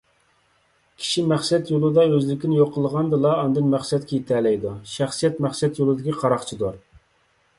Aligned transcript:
كىشى 1.01 1.23
مەقسەت 1.31 1.67
يولىدا 1.73 2.05
ئۆزلۈكىنى 2.13 2.57
يوق 2.61 2.71
قىلغاندىلا، 2.77 3.35
ئاندىن 3.41 3.69
مەقسەتكە 3.75 4.17
يېتەلەيدۇ. 4.19 4.71
شەخسىيەت 4.93 5.39
مەقسەت 5.47 5.83
يولىدىكى 5.83 6.19
قاراقچىدۇر. 6.23 6.81